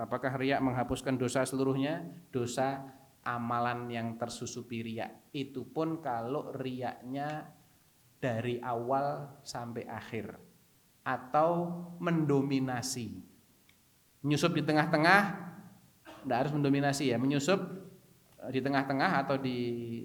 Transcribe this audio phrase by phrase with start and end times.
[0.00, 2.00] Apakah riak menghapuskan dosa seluruhnya?
[2.32, 2.80] Dosa
[3.20, 5.28] amalan yang tersusupi riak.
[5.36, 7.52] Itu pun kalau riaknya
[8.16, 10.36] dari awal sampai akhir
[11.04, 11.68] atau
[12.00, 13.20] mendominasi.
[14.24, 15.20] Menyusup di tengah-tengah,
[16.24, 17.60] tidak harus mendominasi ya, menyusup
[18.44, 19.56] eh, di tengah-tengah atau di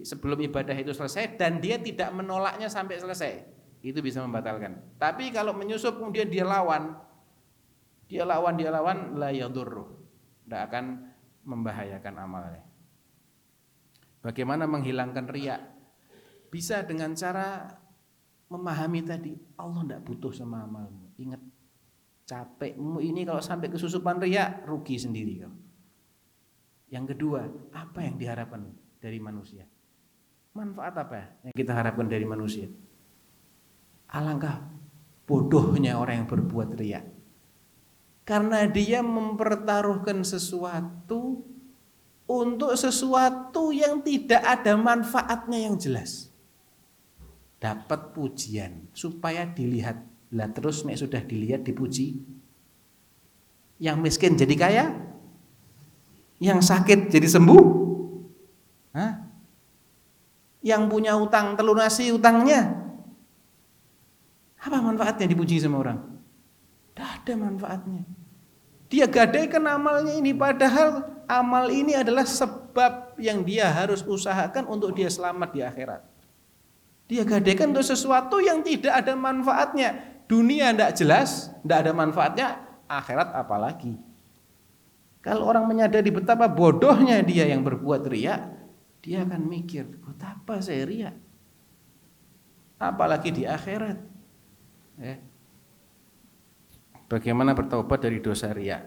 [0.07, 3.43] sebelum ibadah itu selesai dan dia tidak menolaknya sampai selesai.
[3.83, 4.97] Itu bisa membatalkan.
[4.97, 6.95] Tapi kalau menyusup kemudian dia lawan,
[8.05, 9.85] dia lawan, dia lawan, la yadurru.
[10.45, 10.85] Tidak akan
[11.45, 12.63] membahayakan amalnya.
[14.21, 15.61] Bagaimana menghilangkan riak?
[16.49, 17.69] Bisa dengan cara
[18.49, 21.13] memahami tadi Allah tidak butuh sama amalmu.
[21.17, 21.41] Ingat
[22.25, 25.53] capekmu ini kalau sampai kesusupan riak rugi sendiri kau.
[26.89, 28.69] Yang kedua, apa yang diharapkan
[29.01, 29.65] dari manusia?
[30.53, 32.69] Manfaat apa yang kita harapkan dari manusia?
[34.13, 34.61] Alangkah
[35.25, 37.14] bodohnya orang yang berbuat riak.
[38.25, 41.45] Karena dia mempertaruhkan sesuatu
[42.25, 46.33] untuk sesuatu yang tidak ada manfaatnya yang jelas
[47.61, 50.01] dapat pujian supaya dilihat.
[50.33, 52.21] Lah terus nek sudah dilihat dipuji.
[53.77, 54.85] Yang miskin jadi kaya?
[56.41, 57.63] Yang sakit jadi sembuh?
[58.97, 59.13] Hah?
[60.65, 62.73] Yang punya utang telunasi utangnya?
[64.59, 66.14] Apa manfaatnya dipuji sama orang?
[67.25, 68.05] Ada manfaatnya.
[68.85, 75.09] Dia gadaikan amalnya ini padahal amal ini adalah sebab yang dia harus usahakan untuk dia
[75.09, 76.05] selamat di akhirat.
[77.09, 80.21] Dia gadaikan untuk sesuatu yang tidak ada manfaatnya.
[80.29, 82.47] Dunia tidak jelas, tidak ada manfaatnya,
[82.85, 83.97] akhirat apalagi.
[85.25, 88.53] Kalau orang menyadari betapa bodohnya dia yang berbuat riak,
[89.01, 91.17] dia akan mikir, betapa saya riak.
[92.77, 93.97] Apalagi di akhirat.
[95.01, 95.17] Ya.
[97.05, 98.81] Bagaimana bertobat dari dosa riak?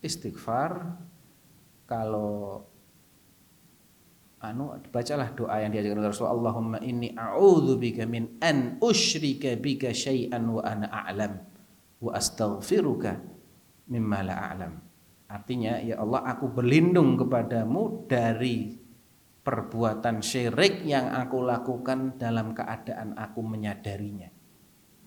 [0.00, 0.96] Istighfar,
[1.84, 2.64] kalau
[4.40, 10.64] anu bacalah doa yang diajarkan Rasulullah Allahumma inni a'udzubika min an usyrika bika syai'an wa
[10.64, 11.36] ana a'lam
[12.00, 13.20] wa astaghfiruka
[13.92, 14.72] mimma la a'lam.
[15.28, 18.80] Artinya ya Allah aku berlindung kepadamu dari
[19.44, 24.32] perbuatan syirik yang aku lakukan dalam keadaan aku menyadarinya.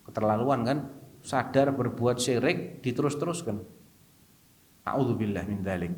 [0.06, 0.80] Keterlaluan kan?
[1.24, 3.64] Sadar berbuat syirik diterus-teruskan.
[4.84, 5.96] A'udzubillah min dzalik.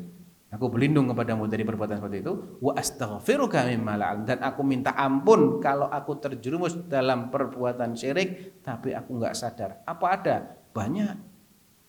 [0.54, 2.32] Aku berlindung kepadamu dari perbuatan seperti itu.
[2.62, 9.18] Wa astaghfiruka mimma dan aku minta ampun kalau aku terjerumus dalam perbuatan syirik tapi aku
[9.18, 9.82] nggak sadar.
[9.82, 10.36] Apa ada?
[10.70, 11.18] Banyak.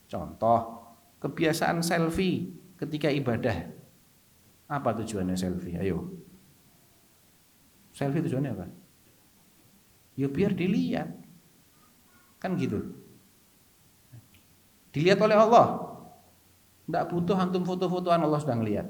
[0.10, 0.60] Contoh,
[1.22, 3.70] kebiasaan selfie ketika ibadah.
[4.68, 5.78] Apa tujuannya selfie?
[5.78, 6.18] Ayo.
[7.94, 8.66] Selfie tujuannya apa?
[10.18, 11.14] Ya biar dilihat.
[12.42, 12.84] Kan gitu.
[14.98, 15.94] Dilihat oleh Allah.
[16.90, 18.90] Tidak butuh antum foto-fotoan Allah sudah ngeliat.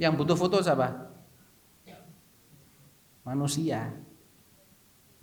[0.00, 1.12] Yang butuh foto siapa?
[3.28, 3.92] Manusia.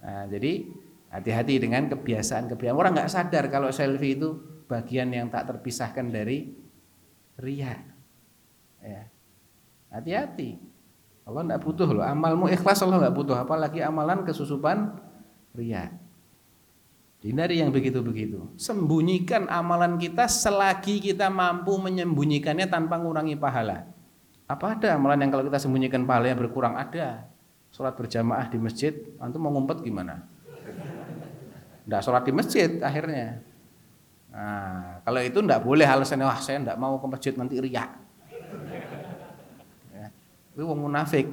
[0.05, 0.69] Nah, jadi
[1.09, 2.77] hati-hati dengan kebiasaan-kebiasaan.
[2.77, 4.37] Orang nggak sadar kalau selfie itu
[4.69, 6.53] bagian yang tak terpisahkan dari
[7.41, 7.73] ria.
[8.85, 9.09] Ya.
[9.89, 10.61] Hati-hati.
[11.25, 12.05] Allah tidak butuh loh.
[12.05, 13.37] Amalmu ikhlas Allah nggak butuh.
[13.41, 14.93] Apalagi amalan kesusupan
[15.57, 15.89] ria.
[17.21, 18.49] Hindari yang begitu-begitu.
[18.57, 23.85] Sembunyikan amalan kita selagi kita mampu menyembunyikannya tanpa mengurangi pahala.
[24.49, 26.73] Apa ada amalan yang kalau kita sembunyikan pahalanya berkurang?
[26.73, 27.29] Ada.
[27.69, 30.25] Sholat berjamaah di masjid, antum mau ngumpet gimana?
[31.85, 33.39] Tidak sholat di masjid akhirnya.
[34.33, 37.89] Nah, kalau itu tidak boleh alasannya, wah saya tidak mau ke masjid nanti riak.
[39.93, 40.09] Ya.
[40.57, 41.29] Itu orang munafik.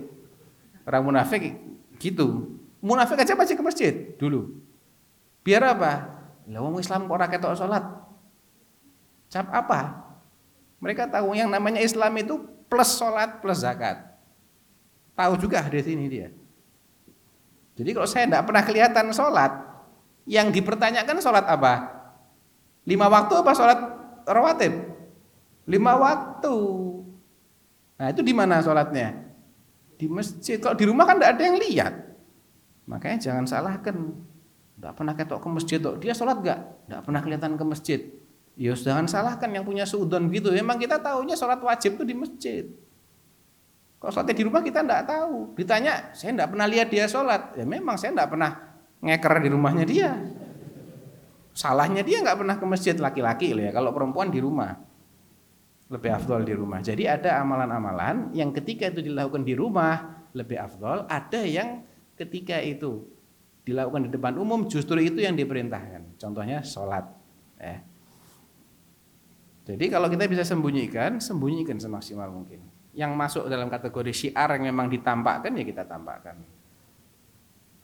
[0.84, 1.56] Orang munafik
[1.96, 2.54] gitu.
[2.84, 4.67] Munafik aja pasti ke masjid dulu.
[5.42, 5.92] Biar apa?
[6.48, 7.84] Lah wong Islam kok ora ketok salat.
[9.28, 10.08] Cap apa?
[10.80, 12.40] Mereka tahu yang namanya Islam itu
[12.70, 14.08] plus salat plus zakat.
[15.18, 16.30] Tahu juga di sini dia.
[17.78, 19.52] Jadi kalau saya tidak pernah kelihatan sholat,
[20.28, 21.74] yang dipertanyakan sholat apa?
[22.84, 23.80] Lima waktu apa sholat
[24.26, 24.74] rawatib?
[25.64, 26.54] Lima waktu.
[27.98, 29.14] Nah itu di mana sholatnya?
[29.94, 30.58] Di masjid.
[30.58, 31.94] Kalau di rumah kan tidak ada yang lihat.
[32.86, 33.96] Makanya jangan salahkan
[34.78, 35.98] tidak pernah ketok ke masjid kok.
[35.98, 36.86] Dia sholat gak?
[36.86, 38.00] Tidak pernah kelihatan ke masjid.
[38.54, 40.54] Ya jangan salahkan yang punya suudon gitu.
[40.54, 42.64] Memang kita tahunya sholat wajib itu di masjid.
[43.98, 45.58] Kalau sholatnya di rumah kita tidak tahu.
[45.58, 47.58] Ditanya, saya tidak pernah lihat dia sholat.
[47.58, 48.50] Ya memang saya tidak pernah
[49.02, 50.10] ngeker di rumahnya dia.
[51.58, 53.74] Salahnya dia nggak pernah ke masjid laki-laki ya.
[53.74, 54.78] Kalau perempuan di rumah
[55.90, 56.78] lebih afdol di rumah.
[56.78, 61.10] Jadi ada amalan-amalan yang ketika itu dilakukan di rumah lebih afdol.
[61.10, 61.82] Ada yang
[62.14, 63.17] ketika itu
[63.68, 66.16] dilakukan di depan umum justru itu yang diperintahkan.
[66.16, 67.04] Contohnya sholat.
[67.60, 67.84] Ya.
[69.68, 72.64] Jadi kalau kita bisa sembunyikan, sembunyikan semaksimal mungkin.
[72.96, 76.40] Yang masuk dalam kategori syiar yang memang ditampakkan ya kita tampakkan.